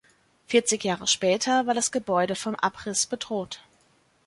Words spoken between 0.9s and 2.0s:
später war das